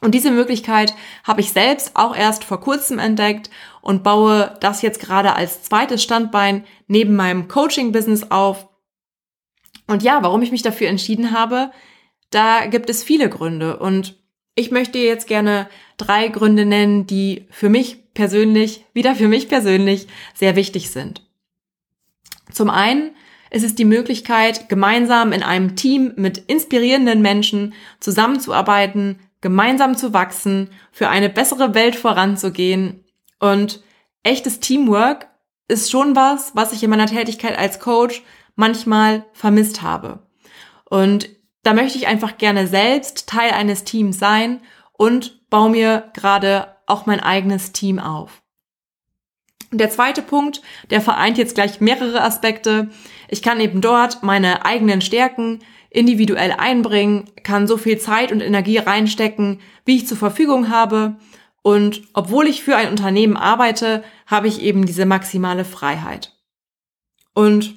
Und 0.00 0.14
diese 0.14 0.30
Möglichkeit 0.30 0.94
habe 1.24 1.42
ich 1.42 1.52
selbst 1.52 1.90
auch 1.92 2.16
erst 2.16 2.42
vor 2.44 2.62
kurzem 2.62 2.98
entdeckt 2.98 3.50
und 3.82 4.02
baue 4.02 4.56
das 4.60 4.80
jetzt 4.80 5.00
gerade 5.00 5.34
als 5.34 5.62
zweites 5.64 6.02
Standbein 6.02 6.64
neben 6.86 7.16
meinem 7.16 7.48
Coaching-Business 7.48 8.30
auf. 8.30 8.66
Und 9.86 10.02
ja, 10.02 10.22
warum 10.22 10.42
ich 10.42 10.50
mich 10.50 10.62
dafür 10.62 10.88
entschieden 10.88 11.32
habe, 11.32 11.70
da 12.30 12.66
gibt 12.66 12.90
es 12.90 13.02
viele 13.02 13.28
Gründe. 13.28 13.78
Und 13.78 14.16
ich 14.54 14.70
möchte 14.70 14.98
jetzt 14.98 15.28
gerne 15.28 15.68
drei 15.96 16.28
Gründe 16.28 16.64
nennen, 16.64 17.06
die 17.06 17.46
für 17.50 17.68
mich 17.68 18.12
persönlich, 18.14 18.84
wieder 18.92 19.14
für 19.14 19.28
mich 19.28 19.48
persönlich, 19.48 20.08
sehr 20.34 20.56
wichtig 20.56 20.90
sind. 20.90 21.22
Zum 22.50 22.70
einen 22.70 23.10
ist 23.50 23.64
es 23.64 23.74
die 23.74 23.84
Möglichkeit, 23.84 24.68
gemeinsam 24.68 25.32
in 25.32 25.42
einem 25.42 25.76
Team 25.76 26.12
mit 26.16 26.38
inspirierenden 26.38 27.22
Menschen 27.22 27.74
zusammenzuarbeiten, 28.00 29.20
gemeinsam 29.40 29.96
zu 29.96 30.12
wachsen, 30.12 30.70
für 30.90 31.08
eine 31.08 31.28
bessere 31.28 31.74
Welt 31.74 31.94
voranzugehen. 31.94 33.04
Und 33.38 33.82
echtes 34.22 34.60
Teamwork 34.60 35.28
ist 35.68 35.90
schon 35.90 36.16
was, 36.16 36.54
was 36.54 36.72
ich 36.72 36.82
in 36.82 36.90
meiner 36.90 37.06
Tätigkeit 37.06 37.58
als 37.58 37.78
Coach 37.80 38.22
manchmal 38.56 39.24
vermisst 39.32 39.82
habe. 39.82 40.26
Und 40.84 41.28
da 41.62 41.74
möchte 41.74 41.98
ich 41.98 42.06
einfach 42.06 42.38
gerne 42.38 42.66
selbst 42.66 43.28
Teil 43.28 43.52
eines 43.52 43.84
Teams 43.84 44.18
sein 44.18 44.60
und 44.92 45.48
baue 45.50 45.70
mir 45.70 46.10
gerade 46.14 46.76
auch 46.86 47.06
mein 47.06 47.20
eigenes 47.20 47.72
Team 47.72 47.98
auf. 47.98 48.42
Der 49.72 49.90
zweite 49.90 50.22
Punkt, 50.22 50.62
der 50.90 51.00
vereint 51.00 51.38
jetzt 51.38 51.54
gleich 51.56 51.80
mehrere 51.80 52.22
Aspekte. 52.22 52.90
Ich 53.28 53.42
kann 53.42 53.60
eben 53.60 53.80
dort 53.80 54.22
meine 54.22 54.64
eigenen 54.64 55.00
Stärken 55.00 55.60
individuell 55.90 56.52
einbringen, 56.52 57.24
kann 57.42 57.66
so 57.66 57.76
viel 57.76 57.98
Zeit 57.98 58.30
und 58.30 58.40
Energie 58.40 58.78
reinstecken, 58.78 59.60
wie 59.84 59.96
ich 59.96 60.06
zur 60.06 60.16
Verfügung 60.16 60.70
habe. 60.70 61.16
Und 61.62 62.02
obwohl 62.12 62.46
ich 62.46 62.62
für 62.62 62.76
ein 62.76 62.90
Unternehmen 62.90 63.36
arbeite, 63.36 64.04
habe 64.26 64.46
ich 64.46 64.62
eben 64.62 64.86
diese 64.86 65.04
maximale 65.04 65.64
Freiheit. 65.64 66.32
Und 67.34 67.76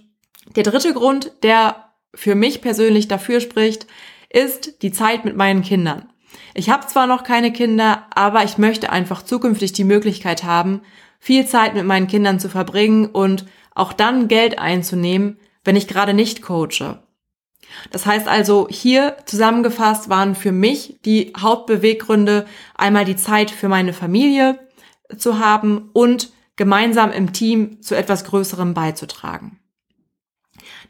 der 0.56 0.64
dritte 0.64 0.94
Grund, 0.94 1.32
der 1.44 1.92
für 2.14 2.36
mich 2.36 2.62
persönlich 2.62 3.08
dafür 3.08 3.40
spricht, 3.40 3.88
ist 4.30 4.82
die 4.82 4.92
Zeit 4.92 5.26
mit 5.26 5.36
meinen 5.36 5.62
Kindern. 5.62 6.10
Ich 6.54 6.70
habe 6.70 6.88
zwar 6.88 7.08
noch 7.08 7.24
keine 7.24 7.52
Kinder, 7.52 8.06
aber 8.14 8.44
ich 8.44 8.58
möchte 8.58 8.92
einfach 8.92 9.24
zukünftig 9.24 9.74
die 9.74 9.84
Möglichkeit 9.84 10.44
haben, 10.44 10.82
viel 11.20 11.46
Zeit 11.46 11.74
mit 11.74 11.86
meinen 11.86 12.08
Kindern 12.08 12.40
zu 12.40 12.50
verbringen 12.50 13.06
und 13.06 13.46
auch 13.76 13.94
dann 13.94 14.28
Geld 14.28 14.60
einzunehmen, 14.60 15.40
wenn 15.64 15.76
ich 15.76 15.88
gerade 15.88 16.14
nicht 16.14 16.42
coache. 16.42 17.00
Das 17.92 18.06
heißt 18.06 18.28
also, 18.28 18.68
hier 18.70 19.18
zusammengefasst 19.26 20.10
waren 20.10 20.36
für 20.36 20.52
mich 20.52 21.00
die 21.06 21.34
Hauptbeweggründe, 21.38 22.46
einmal 22.76 23.06
die 23.06 23.16
Zeit 23.16 23.52
für 23.52 23.70
meine 23.70 23.94
Familie 23.94 24.60
zu 25.18 25.40
haben 25.40 25.90
und 25.94 26.32
gemeinsam 26.56 27.12
im 27.12 27.32
Team 27.32 27.82
zu 27.82 27.96
etwas 27.96 28.24
Größerem 28.26 28.74
beizutragen. 28.74 29.59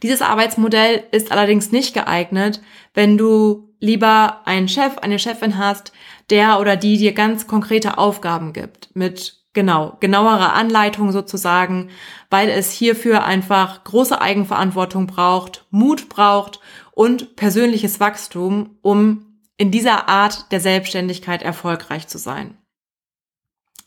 Dieses 0.02 0.22
Arbeitsmodell 0.22 1.04
ist 1.12 1.32
allerdings 1.32 1.72
nicht 1.72 1.94
geeignet, 1.94 2.62
wenn 2.94 3.18
du 3.18 3.74
lieber 3.80 4.42
einen 4.46 4.68
Chef, 4.68 4.98
eine 5.00 5.20
Chefin 5.20 5.58
hast, 5.58 5.92
der 6.30 6.60
oder 6.60 6.76
die 6.76 6.98
dir 6.98 7.14
ganz 7.14 7.48
konkrete 7.48 7.98
Aufgaben 7.98 8.54
gibt, 8.54 8.90
mit 8.96 9.40
genau, 9.54 9.98
genauerer 10.00 10.54
Anleitung 10.54 11.12
sozusagen, 11.12 11.90
weil 12.30 12.50
es 12.50 12.72
hierfür 12.72 13.24
einfach 13.26 13.84
große 13.84 14.20
Eigenverantwortung 14.20 15.08
braucht, 15.08 15.66
Mut 15.70 16.10
braucht 16.10 16.60
und 16.92 17.36
persönliches 17.36 18.00
Wachstum, 18.00 18.78
um 18.82 19.26
in 19.58 19.72
dieser 19.72 20.08
Art 20.08 20.52
der 20.52 20.60
Selbstständigkeit 20.60 21.42
erfolgreich 21.42 22.08
zu 22.08 22.18
sein. 22.18 22.58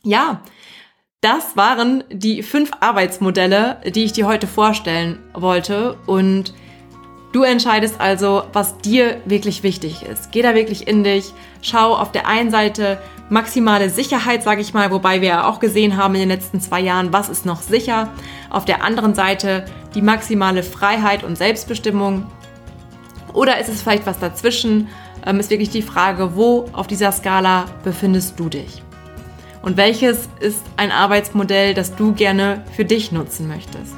Ja, 0.03 0.43
das 1.23 1.57
waren 1.57 2.05
die 2.11 2.43
fünf 2.43 2.73
Arbeitsmodelle, 2.81 3.79
die 3.95 4.05
ich 4.05 4.13
dir 4.13 4.27
heute 4.27 4.47
vorstellen 4.47 5.19
wollte. 5.33 5.97
Und 6.07 6.53
Du 7.33 7.45
entscheidest 7.45 7.99
also, 7.99 8.43
was 8.53 8.77
dir 8.79 9.17
wirklich 9.25 9.63
wichtig 9.63 10.03
ist. 10.03 10.33
Geh 10.33 10.43
da 10.43 10.55
wirklich 10.55 10.87
in 10.87 11.03
dich. 11.03 11.33
Schau 11.63 11.97
auf 11.97 12.13
der 12.13 12.27
einen 12.27 12.51
Seite 12.51 12.99
maximale 13.31 13.89
Sicherheit, 13.89 14.43
sage 14.43 14.61
ich 14.61 14.75
mal, 14.75 14.91
wobei 14.91 15.23
wir 15.23 15.29
ja 15.29 15.49
auch 15.49 15.59
gesehen 15.59 15.97
haben 15.97 16.15
in 16.15 16.21
den 16.21 16.29
letzten 16.29 16.61
zwei 16.61 16.81
Jahren, 16.81 17.11
was 17.11 17.31
ist 17.31 17.47
noch 17.47 17.63
sicher. 17.63 18.11
Auf 18.51 18.67
der 18.67 18.85
anderen 18.85 19.15
Seite 19.15 19.65
die 19.95 20.03
maximale 20.03 20.63
Freiheit 20.63 21.25
und 21.25 21.39
Selbstbestimmung. 21.39 22.27
Oder 23.33 23.59
ist 23.59 23.71
es 23.71 23.81
vielleicht 23.81 24.05
was 24.05 24.19
dazwischen? 24.19 24.89
Ähm, 25.25 25.41
ist 25.41 25.49
wirklich 25.49 25.71
die 25.71 25.81
Frage, 25.81 26.37
wo 26.37 26.69
auf 26.75 26.87
dieser 26.87 27.13
Skala 27.13 27.65
befindest 27.83 28.39
du 28.39 28.51
dich? 28.51 28.83
Und 29.63 29.77
welches 29.77 30.29
ist 30.41 30.63
ein 30.77 30.91
Arbeitsmodell, 30.91 31.73
das 31.73 31.95
du 31.95 32.13
gerne 32.13 32.65
für 32.75 32.85
dich 32.85 33.13
nutzen 33.13 33.49
möchtest? 33.49 33.97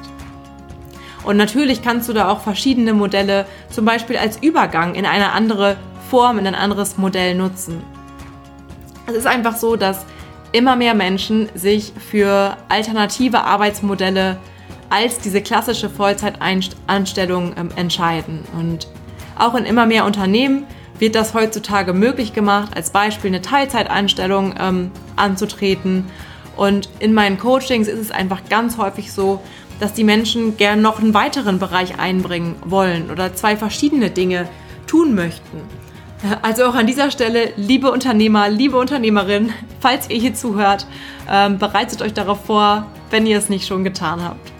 Und 1.23 1.37
natürlich 1.37 1.81
kannst 1.81 2.07
du 2.07 2.13
da 2.13 2.29
auch 2.29 2.41
verschiedene 2.41 2.93
Modelle 2.93 3.45
zum 3.71 3.83
Beispiel 3.83 4.15
als 4.15 4.37
Übergang 4.37 4.93
in 4.93 5.07
eine 5.07 5.31
andere 5.31 5.75
Form, 6.11 6.37
in 6.37 6.45
ein 6.45 6.53
anderes 6.53 6.97
Modell 6.97 7.33
nutzen. 7.33 7.81
Es 9.07 9.15
ist 9.15 9.25
einfach 9.25 9.55
so, 9.55 9.75
dass 9.75 10.05
immer 10.51 10.75
mehr 10.75 10.93
Menschen 10.93 11.49
sich 11.55 11.93
für 12.11 12.55
alternative 12.69 13.43
Arbeitsmodelle 13.43 14.37
als 14.89 15.19
diese 15.19 15.41
klassische 15.41 15.89
Vollzeitanstellung 15.89 17.55
ähm, 17.57 17.69
entscheiden. 17.75 18.43
Und 18.57 18.87
auch 19.37 19.55
in 19.55 19.65
immer 19.65 19.87
mehr 19.87 20.05
Unternehmen 20.05 20.65
wird 20.99 21.15
das 21.15 21.33
heutzutage 21.33 21.93
möglich 21.93 22.33
gemacht, 22.33 22.71
als 22.75 22.89
Beispiel 22.89 23.29
eine 23.29 23.41
Teilzeitanstellung 23.41 24.55
ähm, 24.59 24.91
anzutreten. 25.15 26.05
Und 26.55 26.89
in 26.99 27.13
meinen 27.13 27.37
Coachings 27.37 27.87
ist 27.87 27.99
es 27.99 28.11
einfach 28.11 28.41
ganz 28.49 28.77
häufig 28.77 29.11
so, 29.11 29.41
dass 29.79 29.93
die 29.93 30.05
Menschen 30.05 30.55
gern 30.57 30.81
noch 30.81 30.99
einen 30.99 31.13
weiteren 31.13 31.59
Bereich 31.59 31.99
einbringen 31.99 32.55
wollen 32.63 33.11
oder 33.11 33.33
zwei 33.33 33.57
verschiedene 33.57 34.09
Dinge 34.09 34.47
tun 34.87 35.15
möchten. 35.15 35.61
Also 36.41 36.65
auch 36.65 36.75
an 36.75 36.87
dieser 36.87 37.11
Stelle, 37.11 37.51
liebe 37.57 37.91
Unternehmer, 37.91 38.49
liebe 38.49 38.77
Unternehmerin, 38.77 39.51
falls 39.79 40.09
ihr 40.09 40.17
hier 40.17 40.33
zuhört, 40.33 40.87
ähm, 41.29 41.57
bereitet 41.57 42.01
euch 42.01 42.13
darauf 42.13 42.45
vor, 42.45 42.85
wenn 43.09 43.25
ihr 43.25 43.37
es 43.37 43.49
nicht 43.49 43.67
schon 43.67 43.83
getan 43.83 44.23
habt. 44.23 44.51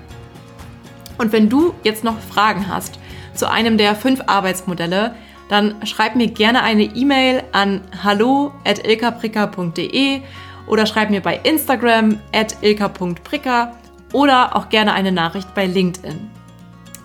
Und 1.17 1.31
wenn 1.31 1.49
du 1.49 1.73
jetzt 1.83 2.03
noch 2.03 2.19
Fragen 2.19 2.67
hast 2.67 2.99
zu 3.33 3.49
einem 3.49 3.77
der 3.77 3.95
fünf 3.95 4.21
Arbeitsmodelle, 4.27 5.15
dann 5.49 5.75
schreib 5.85 6.15
mir 6.15 6.27
gerne 6.27 6.63
eine 6.63 6.83
E-Mail 6.83 7.43
an 7.51 7.81
hallo.ilkapricker.de 8.03 10.21
oder 10.67 10.85
schreib 10.85 11.09
mir 11.09 11.21
bei 11.21 11.39
Instagram 11.43 12.19
at 12.33 12.57
ilka.pricker 12.61 13.75
oder 14.13 14.55
auch 14.55 14.69
gerne 14.69 14.93
eine 14.93 15.11
Nachricht 15.11 15.53
bei 15.53 15.65
LinkedIn. 15.65 16.31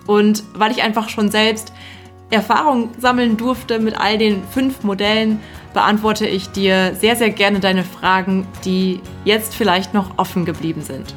Und 0.06 0.44
weil 0.54 0.70
ich 0.70 0.82
einfach 0.82 1.08
schon 1.08 1.30
selbst 1.30 1.72
Erfahrung 2.30 2.90
sammeln 2.98 3.36
durfte 3.36 3.80
mit 3.80 4.00
all 4.00 4.16
den 4.16 4.42
fünf 4.50 4.82
Modellen, 4.82 5.40
beantworte 5.74 6.26
ich 6.26 6.50
dir 6.50 6.94
sehr, 6.94 7.16
sehr 7.16 7.30
gerne 7.30 7.60
deine 7.60 7.84
Fragen, 7.84 8.46
die 8.64 9.00
jetzt 9.24 9.54
vielleicht 9.54 9.94
noch 9.94 10.18
offen 10.18 10.44
geblieben 10.44 10.82
sind. 10.82 11.14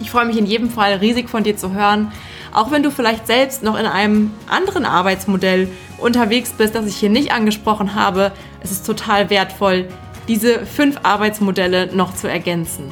Ich 0.00 0.10
freue 0.10 0.26
mich 0.26 0.38
in 0.38 0.46
jedem 0.46 0.70
Fall 0.70 0.94
riesig 0.94 1.28
von 1.28 1.44
dir 1.44 1.56
zu 1.56 1.72
hören, 1.72 2.10
auch 2.52 2.70
wenn 2.70 2.82
du 2.82 2.90
vielleicht 2.90 3.26
selbst 3.26 3.62
noch 3.62 3.78
in 3.78 3.86
einem 3.86 4.32
anderen 4.48 4.84
Arbeitsmodell 4.84 5.68
unterwegs 5.98 6.52
bist, 6.56 6.74
das 6.74 6.86
ich 6.86 6.96
hier 6.96 7.10
nicht 7.10 7.32
angesprochen 7.32 7.94
habe. 7.94 8.32
Es 8.62 8.70
ist 8.70 8.86
total 8.86 9.30
wertvoll, 9.30 9.88
diese 10.28 10.66
fünf 10.66 10.98
Arbeitsmodelle 11.02 11.94
noch 11.94 12.14
zu 12.14 12.28
ergänzen. 12.28 12.90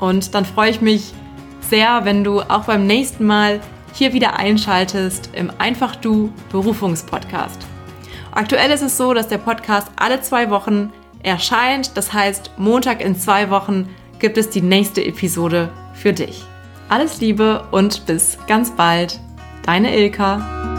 Und 0.00 0.34
dann 0.34 0.44
freue 0.44 0.70
ich 0.70 0.80
mich 0.80 1.12
sehr, 1.68 2.04
wenn 2.04 2.24
du 2.24 2.40
auch 2.40 2.64
beim 2.64 2.86
nächsten 2.86 3.26
Mal 3.26 3.60
hier 3.92 4.12
wieder 4.12 4.38
einschaltest 4.38 5.30
im 5.32 5.50
Einfach 5.58 5.96
Du 5.96 6.32
Berufungspodcast. 6.50 7.66
Aktuell 8.32 8.70
ist 8.70 8.82
es 8.82 8.96
so, 8.96 9.14
dass 9.14 9.28
der 9.28 9.38
Podcast 9.38 9.88
alle 9.96 10.20
zwei 10.20 10.50
Wochen 10.50 10.92
erscheint. 11.22 11.96
Das 11.96 12.12
heißt, 12.12 12.52
Montag 12.56 13.00
in 13.00 13.16
zwei 13.16 13.50
Wochen 13.50 13.88
gibt 14.18 14.38
es 14.38 14.50
die 14.50 14.62
nächste 14.62 15.04
Episode 15.04 15.70
für 15.94 16.12
dich. 16.12 16.47
Alles 16.88 17.20
Liebe 17.20 17.64
und 17.70 18.06
bis 18.06 18.38
ganz 18.46 18.70
bald. 18.70 19.20
Deine 19.64 19.94
Ilka. 19.94 20.77